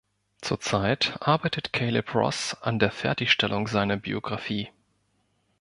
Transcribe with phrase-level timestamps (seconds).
[0.41, 4.71] Zurzeit arbeitet Caleb Ross an der Fertigstellung seiner Biographie.